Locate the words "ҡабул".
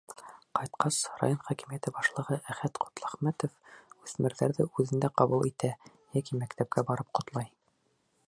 5.21-5.45